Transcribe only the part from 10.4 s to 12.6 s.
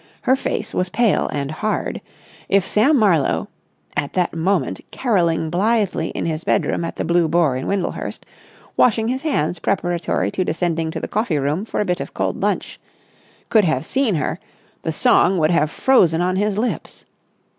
descending to the coffee room for a bit of cold